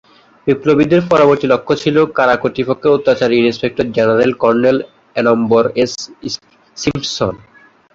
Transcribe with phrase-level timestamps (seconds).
[0.47, 4.77] বিপ্লবীদের পরবর্তী লক্ষ্য ছিল কারা কর্তৃপক্ষের অত্যাচারী ইন্সপেক্টর জেনারেল কর্নেল
[5.15, 5.93] এনম্বরএস
[6.77, 7.33] সিম্পসন।